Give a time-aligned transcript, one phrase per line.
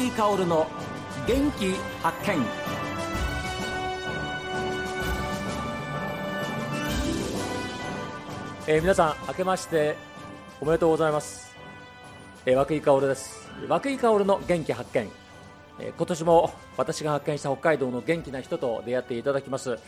[0.00, 0.66] 井薫の
[1.26, 2.42] 元気発見。
[8.66, 9.96] えー、皆さん明けまして
[10.60, 11.54] おめでとうございます、
[12.46, 13.50] えー、涌井薫です。
[13.68, 15.10] 涌井薫の元気発見、
[15.78, 19.78] えー、今年も私が発見した北海道の元気な人と出会っていただきます、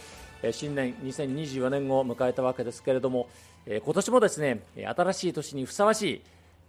[0.42, 3.28] えー、新年2024年を迎えたわけですけれども、
[3.64, 6.22] えー、今年もですね新しい年にふさわしい、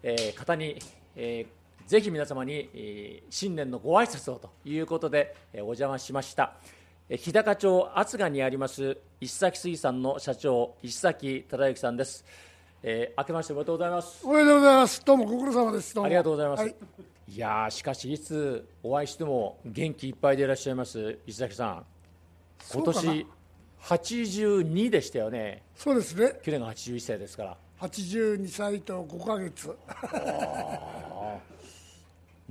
[0.04, 0.80] えー、方に、
[1.16, 6.56] えー、ぜひ皆様に、えー、新年のご挨拶をということで、えー、お邪魔しました。
[7.10, 12.26] 日高町厚賀にあります石崎水産の社長石崎忠之さんです、
[12.82, 14.26] えー、明けましておめでとうございます。
[14.26, 15.06] おめでとうございます。
[15.06, 16.02] どうもご苦労様です。
[16.02, 16.76] ありがとうございます、はい、
[17.28, 21.86] いやしかしいつお会いしても元気いっぱいでいらっしゃいます石崎さん。
[22.74, 23.28] 今年
[23.84, 25.62] 82でしたよね。
[25.76, 26.40] そうですね。
[26.42, 27.58] 去年が81歳ですから。
[27.80, 29.78] 82歳と5か月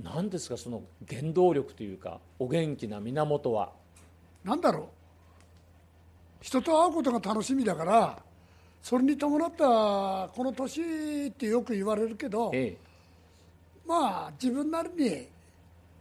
[0.01, 3.71] 何ですかその原動力というかお元気な源は。
[4.43, 4.85] なんだろう。
[6.41, 8.19] 人と会うことが楽しみだから
[8.83, 12.77] それに伴ったこの年ってよく言われるけど、ええ、
[13.87, 15.27] まあ自分なりに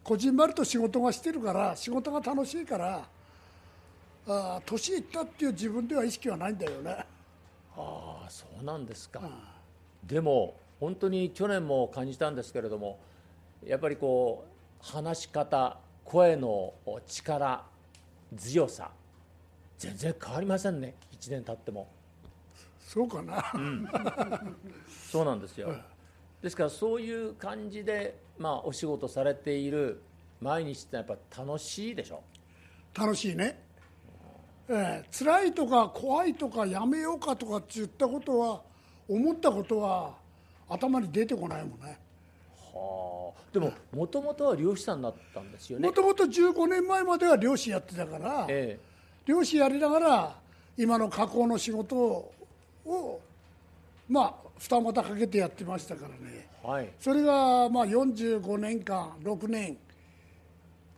[0.03, 3.09] こじんまりと仕事がしてるから仕事が楽しいから
[4.27, 7.07] あ年いったっていう自分では意識はないんだよね。
[7.77, 9.23] ああそうなんですか、
[10.05, 12.99] でも本当に去年も感じたんですけれども
[13.67, 16.75] やっぱりこう話し方声の
[17.07, 17.65] 力
[18.37, 18.91] 強さ
[19.79, 20.95] 全然変わりませんね。
[21.13, 21.89] 1年経っても。
[22.87, 23.89] そうかな、うん、
[25.11, 25.75] そうなんですよ、
[26.43, 30.01] ですからそういう感じで、まあ、お仕事されている
[30.41, 32.23] 毎日ってやっぱ楽しいでしょ。
[32.95, 33.59] 楽しいね、
[34.69, 38.63] えー、辛いとか怖いとかやめようかとかって言ったことは
[39.09, 40.17] 思ったことは
[40.69, 41.99] 頭に出てこないもんね
[42.75, 45.87] はあ、でももともとは漁師さんだったんですよね。
[45.87, 48.81] もともと15年前までは漁師やってたから、ええ、
[49.27, 50.37] 漁師やりながら
[50.77, 51.97] 今の加工の仕事
[52.85, 53.21] を
[54.09, 59.77] まあ二股かけてやってましたからね、はい、それがまあ45年間6年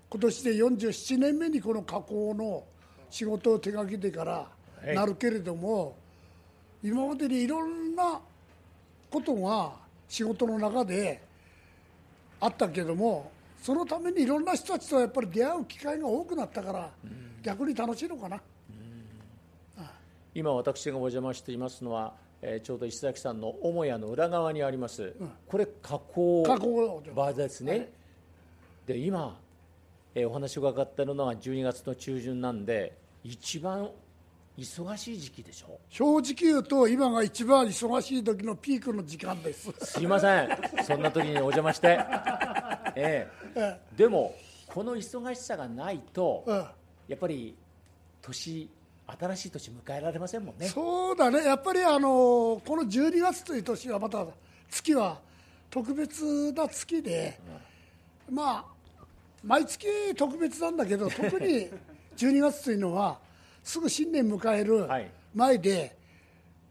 [0.09, 2.65] 今年で47年目にこの加工の
[3.11, 4.47] 仕事を手がけてから
[4.95, 5.91] なるけれども、は
[6.85, 8.21] い、今までにいろんな
[9.11, 9.73] ことが
[10.09, 11.26] 仕事の中で
[12.47, 13.31] あったけども
[13.61, 16.91] そのためにいろんな人たちとやっぱり出会う機会が多くなったから、
[17.43, 18.41] 逆に楽しいのかな、
[20.35, 27.33] 今私がお邪魔していますのは、えー、ちょうど石崎さんの母屋の裏側にあります、うん、これ加工場。
[27.33, 27.89] ですね、はい、
[28.87, 29.41] で今、
[30.15, 33.91] えー、お話を伺っているのが12月の中旬なんで一番
[34.59, 35.79] 忙しい時期でしょ？
[35.91, 39.71] 正直言うと今が一番忙しい時のピークの時間です。
[39.83, 40.49] すいません。
[40.85, 41.99] そんな時にお邪魔して、
[42.97, 43.81] ええ。
[43.97, 44.35] でも
[44.67, 46.45] この忙しさがないと、
[47.09, 47.55] やっぱり
[48.23, 48.69] 年
[49.07, 50.69] 新しい年迎えられませんもんね。
[50.69, 51.45] そうだね。
[51.45, 54.27] やっぱりあのこの12月という年はまた
[54.71, 55.21] 月は
[55.71, 57.39] 特別な月で、
[58.29, 58.65] うん、まあ
[59.45, 61.69] 毎月特別なんだけど特に
[62.17, 63.19] 12月というのは
[63.67, 64.87] すぐ新年迎える
[65.35, 65.77] 前で、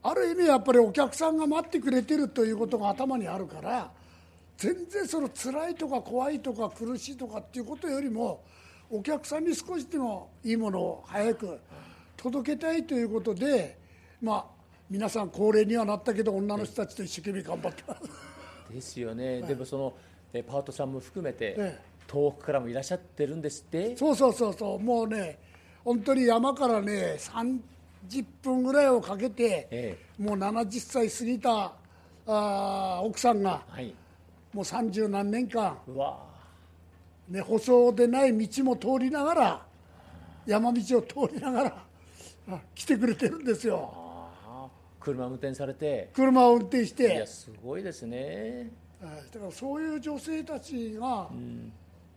[0.02, 3.92] はい、ある意味やっぱりお客さんが待ってくれてるということが頭にあるから
[4.58, 8.42] 全然その辛いとか怖いとか苦しいとかっていうことよりも
[8.90, 11.60] お客さんに少しでもいいものを早く
[12.16, 13.78] 届けたいということで
[14.22, 14.46] まあ
[14.90, 18.02] 皆さん高齢にはなったけど女の人たちと一生懸命頑張ってます。
[18.74, 19.94] ですよね、でもその
[20.48, 21.78] パートさんも含めて、
[22.08, 23.98] 遠くからもいらっしゃってるんですって？
[23.98, 24.80] そうそうそうそう。
[24.80, 25.40] もうね
[25.86, 31.74] 本当に山からね30分ぐらいをかけて、ええ、もう70歳過ぎた
[32.28, 33.94] あ奥さんが、はい、
[34.52, 35.78] もう三十何年間
[37.30, 39.66] ね、舗装でない道も通りながら
[40.46, 41.84] 山道を通りながら
[42.76, 43.94] 来てくれてるんですよ。
[45.00, 46.10] 車運転されて。
[46.14, 47.16] 車を運転して。
[47.16, 48.72] いやすごいですね。
[49.02, 51.72] だからそういう女性たちが、うん、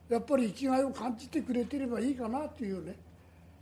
[0.09, 2.95] やっぱり生きがいを感じてくれてればいいかなっていうね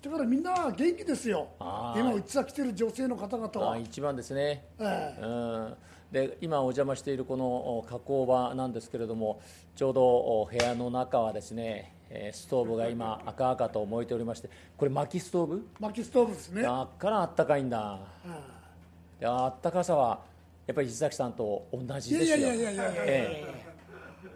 [0.06, 3.76] だからみんな元気ですよ、今、うちさ来てる女性の方々は。
[3.76, 5.76] 一番ですね、えー、うん。
[6.12, 9.40] で今、お邪魔しているこの加工場なんですけれども、
[9.74, 11.92] ちょうど部屋の中はですね、
[12.32, 15.68] ストーブが今、赤々と燃えておりまして、これ、薪ストーブ？
[15.80, 16.62] 薪ストーブですね。
[16.62, 17.98] だからあったかいんだ、
[19.20, 20.20] うん、あったかさは、
[20.68, 22.36] やっぱり石崎さんと同じですよ。
[22.36, 23.44] いやいやいやいやいや、え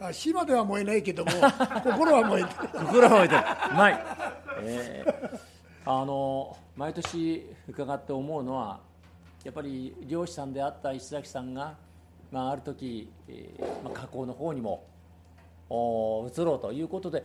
[0.01, 1.31] え、火までは燃えないけども、
[1.85, 2.69] 心は燃えてる。
[2.87, 3.41] 心は燃えてる、
[3.71, 4.05] うまい。
[4.63, 5.50] えー
[5.85, 8.81] あの毎年伺って思うのは
[9.45, 11.75] やっぱり漁師さんであった石崎さんが、
[12.31, 14.85] まあ、ある時、えーまあ、河口の方にも
[15.71, 17.25] お移ろうということで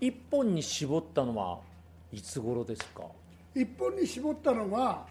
[0.00, 1.58] 一本に絞ったのは
[2.12, 3.02] いつ頃ですか、
[3.54, 5.06] 一本に絞ったのが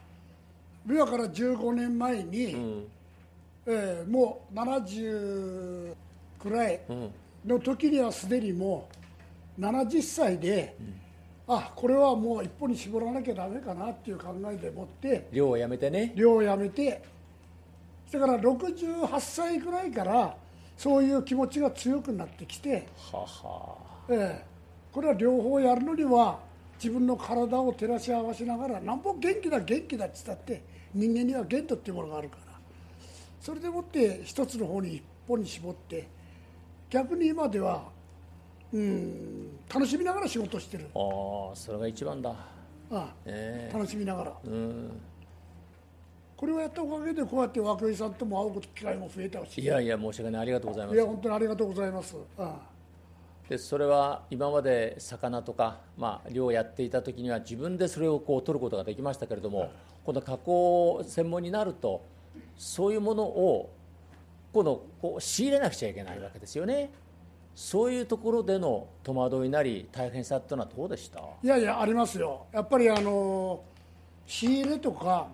[0.87, 2.87] 今から15年前に、うん。
[3.67, 5.93] えーもう70
[6.39, 7.11] くらいうん、
[7.45, 8.87] の時にはすでにも
[9.57, 10.75] う70歳で、
[11.51, 16.13] あこれはもう一本に絞らなきゃだめかなっていう考えでもって寮をやめてね。
[16.15, 17.01] 寮を辞めて
[18.07, 20.37] それから68歳くらいから
[20.77, 23.75] そういう気持ちが強くなってきて、はは。
[24.09, 24.45] ええ
[24.91, 26.39] これは両方やるのには
[26.81, 30.63] 自分の体を照らし合わせながらなんぼ元気だ元気だって言ったって
[30.93, 32.53] 人間には限度っていうものがあるから。
[33.41, 36.07] それでもって一つの方に一本に絞って
[36.89, 37.85] 逆に今では
[38.73, 39.49] うん。
[39.73, 40.87] 楽しみながら仕事してる。
[40.95, 42.33] ああそれが一番だ。
[42.91, 44.33] あえあ楽しみながら。
[44.45, 45.01] えうん。
[46.35, 49.61] これをやったおかげでこうやって涌井さんとも会うこと機会も増えたし。
[49.61, 50.41] いやいや申し訳ない。
[50.43, 52.15] ありがとうございまいやす本当にありがとうございます。
[52.37, 52.59] あ
[53.49, 59.71] でそれは今まで魚とか、まあ、漁をやっていた時には自分でそれをこう取ることができましたけれども
[60.05, 62.05] 今度加工専門になると
[62.55, 63.73] そういうものを
[64.53, 66.91] 今度こう仕入れなくちゃいけないわけですよね
[67.61, 71.19] そういうところでの戸惑いなり大変さっていうのはどうでした？
[71.43, 72.45] いやいやありますよ。
[72.53, 73.61] やっぱりあの
[74.25, 75.27] 仕入れとか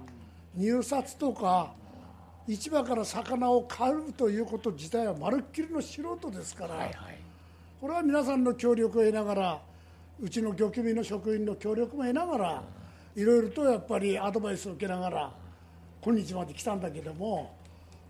[0.55, 1.71] 入札とか
[2.47, 6.91] 市場から魚を買うということ自体はまるっきりの素人ですから、はい
[7.79, 9.61] これは皆さんの協力を得ながら
[10.19, 12.63] うちの漁協の職員の協力も得ながら
[13.15, 15.31] いろいろとやっぱりアドバイスを受けながら
[16.01, 17.53] 今日まで来たんだけども、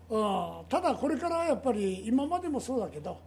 [0.08, 3.18] うん、ただこれからやっぱり今までもそうだけどうん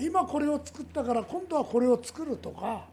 [0.00, 2.84] 今これを作ったから今度はこれを作るとか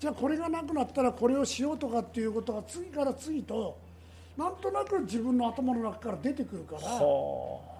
[0.00, 3.78] じゃあこれがなくなったらこれをしようとかっていうことが次から次と
[4.36, 6.82] なんとなく自分の頭の中から出てくるから。
[6.82, 7.74] はあ。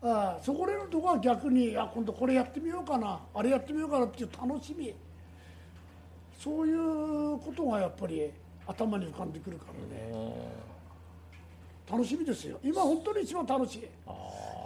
[0.00, 4.94] あそこらのとこは逆にあ今度これやってみようかなあれやってみようかなっていう楽しみ。
[6.38, 8.30] そういうことがやっぱり
[8.66, 10.12] 頭に浮かんでくるからね。
[11.90, 12.58] 楽しみですよ。
[12.62, 13.88] 今本当に一番楽しい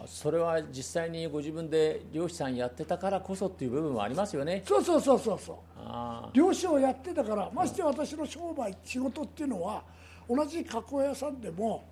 [0.06, 4.62] それは実際にご自分で漁師さんやってたからこそっていう部分はありますよね。
[4.66, 5.56] そうそうそうそうそう。
[5.76, 9.82] あ漁師をやってたからまして私の商売仕事っていうのは
[10.28, 11.84] 同じ加工屋さんでも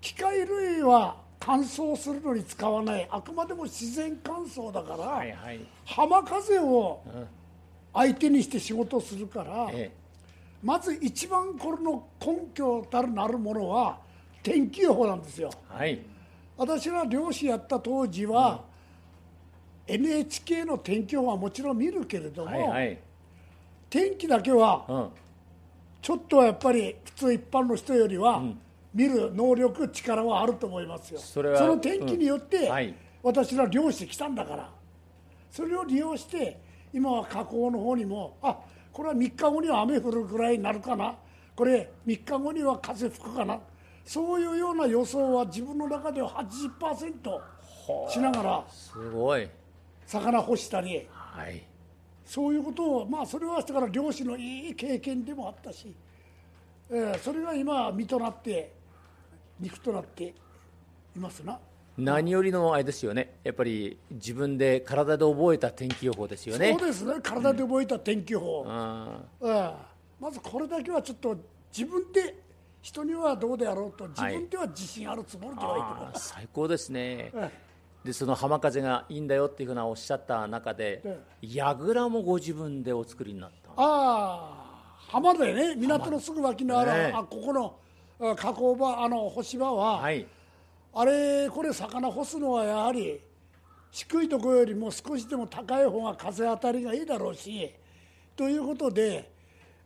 [0.00, 3.06] 機械類は乾燥するのに使わない。
[3.10, 5.60] あくまでも自然乾燥だから、あはいはい。
[5.84, 7.26] 浜風をうん。
[7.96, 9.90] 相手にして仕事をするから、え
[10.62, 13.98] まず一番これの根拠たるなるものは
[14.42, 15.50] 天気予報なんですよ。
[15.72, 16.15] えはい
[16.56, 18.64] 私が漁師やった当時は、
[19.86, 22.98] NHK の天気予報はもちろん見るけれども、はいはい。
[23.88, 25.08] 天気だけはうん。
[26.02, 28.58] ちょっとはやっぱり普通一般の人よりはん。
[28.94, 31.20] 見る能力力はあると思いますよ。
[31.20, 32.70] その天気によって、うん。
[32.70, 32.94] はい。
[33.22, 34.70] 私ら漁師来たんだから。
[35.50, 36.60] それを利用して
[36.92, 38.58] 今は河口の方にもあ
[38.92, 41.14] これは3日後には雨降るぐらいになるかな。
[41.54, 43.58] これ3日後には風吹くかな
[44.06, 47.40] そういうような予想は自分の中では80%
[48.08, 49.48] しながらすごい。
[50.06, 51.62] 魚干したりはい。
[52.24, 55.92] そういうことをまあそれはだから漁師のいい経験でもあったし、
[56.90, 58.72] えーそれが今身となって
[59.58, 61.58] 肉となっていますな。
[61.98, 63.38] 何よりのあれですよね。
[63.42, 66.76] やっぱり自分で体で覚えた天気予報ですよね。
[66.78, 67.14] そうですね。
[67.22, 69.72] 体で覚えた天気予報、あええ
[70.20, 71.36] まずこれだけはちょっと
[71.76, 72.45] 自分で
[72.86, 77.32] 人にはどうであろうと自分では自信あるつもりではいてあます、最高ですね。
[77.34, 77.50] え
[78.04, 84.54] でその浜風がいいんだよっていうふうなおっしゃった中でえ櫓もご自分でお作りになったああ
[85.08, 87.76] 浜でね港のすぐ脇のある、ねあここの
[88.20, 90.24] あ河口場あの干し場は、はい。
[90.94, 93.20] あれこれ魚干すのはやはり
[93.90, 97.74] 低いところよりも少しでも高い方が風当たりがいいだろうし
[98.36, 99.28] ということで、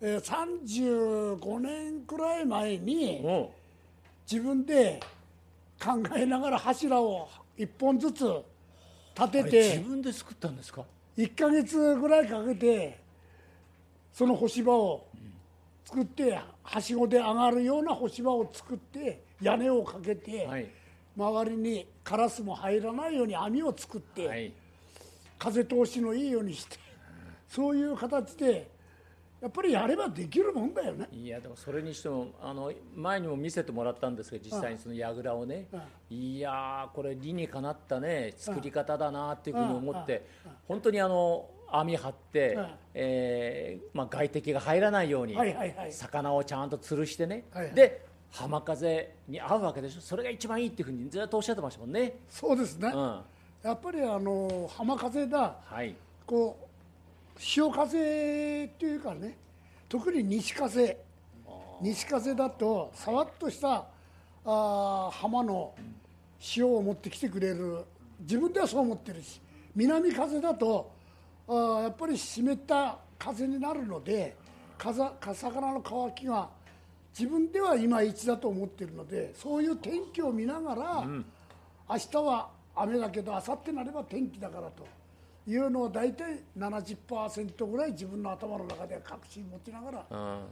[0.02, 3.52] えー35年くらい前にお
[4.30, 5.00] 自分で
[5.82, 7.28] 考えながら柱を
[7.58, 8.24] 1本ずつ
[9.18, 10.84] 立てあれ自て分で作ったんですか
[11.18, 12.98] ？1ヶ月ぐらいかけて
[14.12, 15.06] その干し場を
[15.84, 20.66] 作ってはしごで上がるような干し場を作って屋根をかけて、はい。
[21.16, 24.52] 周りにカラスも入らないように網を作って、はい。
[25.38, 26.78] 風通しのいいようにして
[27.48, 28.68] そういう形で
[29.40, 31.08] やっぱりやればできるもんだよね。
[31.12, 35.66] いやでもそれにしてもあの前にも見せてもらったんですけど実際にその櫓をね
[36.10, 40.26] いやーこれ理にかなったね作り方だなっていうふうに思って
[40.68, 45.36] 本当にあの網張ってうん、えーまあ、外敵が入らないように
[45.90, 47.44] 魚をちゃんと吊るしてね。
[47.74, 50.00] で浜風に合うわけでしょ。
[50.00, 52.18] それが一番いいっていうふうにずっとおっしゃってましたもんね。
[52.28, 53.20] そうですね、うん。
[53.62, 55.56] やっぱりあの浜風だ。
[55.64, 55.96] はい。
[56.26, 56.69] こう
[57.40, 59.36] 潮風っていうかね
[59.88, 60.96] 特に西風。
[61.80, 63.86] 西風だとさわっとした
[64.44, 65.74] あー浜の
[66.38, 67.84] 潮を持ってきてくれる。
[68.20, 69.40] 自分ではそう思ってるし
[69.74, 70.92] 南風だと
[71.48, 74.36] あーやっぱり湿った風になるので
[74.78, 76.50] 魚の乾きが
[77.18, 81.04] 自分ではいまいちだと思ってるのでそういう天気を見ながら、
[81.88, 84.86] 明日は雨だけど明後日になれば天気だからと
[85.46, 90.42] いうのを大体70%ぐらい自分の頭の中では確信持ちながらうん。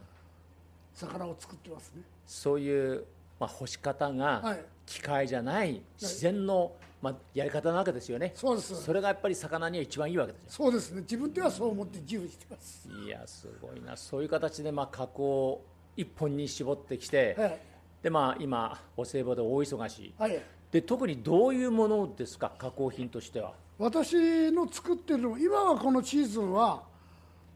[0.94, 2.02] 魚を作ってますね。
[2.26, 3.04] そういう、
[3.38, 4.64] まあ、干し方がはい。
[4.86, 8.32] 機械じゃない自然の、まあ、やり方なわけですよね。
[8.34, 8.74] そうです。
[8.82, 10.50] それがやっぱり魚には一番いいわけですよ。
[10.50, 11.02] そうですね。
[11.02, 12.88] 自分ではそう思って自負してます。
[13.04, 13.96] いやすごいな。
[13.96, 15.62] そういう形でまあ加工
[15.94, 17.58] 一本に絞ってきて、はい。
[18.02, 20.14] でまあ今お歳暮で大忙し。
[20.18, 20.42] はい。
[20.72, 23.52] で特にどういうものですか加工品としては？
[23.78, 26.82] 私の作ってるの今はこのシーズンは、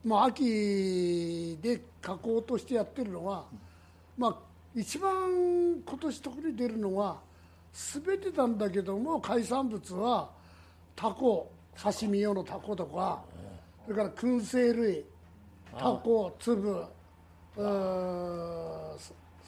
[0.05, 3.45] まあ、秋で加工としてやってるのは、
[4.17, 4.37] まあ、
[4.75, 5.13] 一番
[5.85, 7.19] 今年特に出るのは
[7.73, 10.31] 全てなんだけども海産物は
[10.95, 13.21] タコ刺身用のタコとか
[13.85, 15.05] それから燻製類
[15.77, 16.85] タコ粒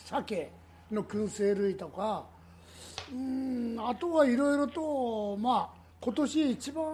[0.07, 0.51] 鮭
[0.91, 2.25] の燻製類とか
[3.13, 6.85] うんあとはいろいろと、まあ、今年一番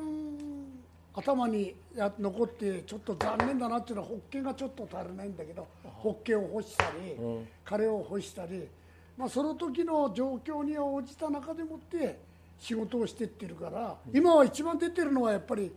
[1.13, 7.17] 頭にや残ってちょっと残念だなっていうのはホッケがちょっと足りないんだけどホッケを干したり、
[7.65, 8.69] カレーを干したり、
[9.19, 12.21] まあ、その時の状況に応じた中でもって
[12.61, 15.73] 仕事をしていってるから、今は一番出てるのはやっぱり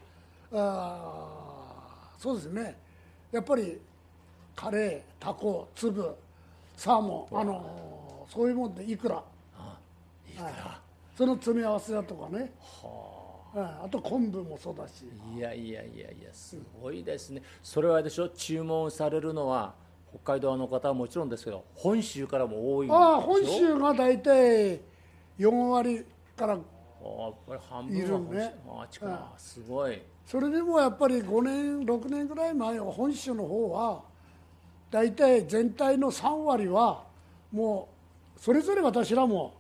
[0.52, 2.78] あーそうですね。
[3.32, 3.80] やっぱり
[4.56, 6.16] カレータコ粒
[6.78, 9.24] サーモンあのそういうもんでいくら。
[10.30, 10.80] いいから、
[11.18, 12.46] その詰め合わせだとかね、は
[13.20, 13.23] い
[13.56, 15.06] あと昆布もそうだし。
[15.36, 17.42] いやいやいやいやすごいですね。
[17.62, 18.30] それはでしょ？
[18.30, 19.76] 注文されるのは
[20.10, 24.82] 北海道の方はもちろんですけど本州からも多いああ本州が大体
[25.38, 26.06] 4割
[26.36, 28.56] からあやっぱり半分は本州いるね。
[28.68, 30.02] あちからすごい。
[30.26, 34.02] それでもやっぱり5年6年ぐらい前は本州の方は
[34.90, 37.04] 大体全体の3割は
[37.52, 37.90] も
[38.36, 39.54] うそれぞれ私らも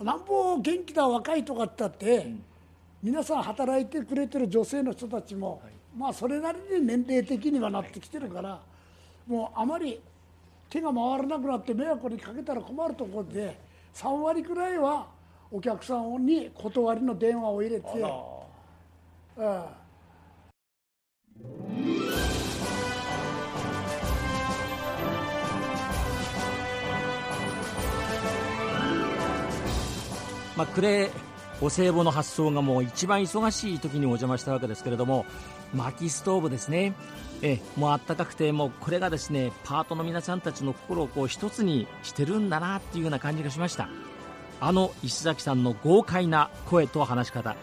[0.00, 2.32] なんぼ元気だ若いとかって言ったって、
[3.04, 5.60] 皆さん働いてくれてる女性の人たちも、
[5.94, 8.58] まあそれなりに年齢的にはなってきてるから
[9.26, 10.00] もうあまり
[10.70, 13.58] 手が回らなくなって迷惑にかけたら困るところで
[13.92, 15.06] 3割くらいは
[15.50, 17.86] お客さんに断りの電話を入れて。
[19.36, 19.44] うん
[30.56, 35.24] まあ、クレーお歳暮の発送がもう一番忙しい時にお邪魔したわけですけれども
[35.72, 36.94] 薪ストーブですね。
[37.42, 43.88] えもうあったかくてもうこれがですねパートの皆さんたちの心をこう一つにしてるんだなっていうような感じがしました。
[44.60, 47.56] あの石崎さんの豪快な声と話し方、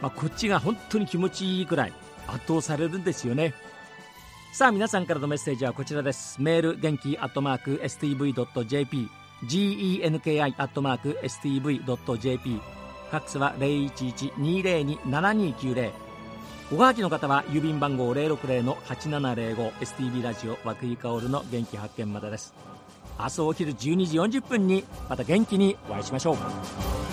[0.00, 1.92] まあ、こっちが本当に気持ちいいくらい
[2.28, 3.54] 圧倒されるんですよね。
[4.52, 6.40] さあ皆さんからのメッセージはこちらです。
[6.40, 9.08] メール元気アットマーク STV.jp
[9.46, 12.60] genki アットマーク STV.jp
[13.14, 15.92] ファックスは011-202-7290
[16.72, 22.52] おはがきの方は郵便番号 060-8705STB ラジオ和久井薫の元気発見までです。
[23.16, 27.03] 明日お昼12時40分にまた元気にお会いしましょう。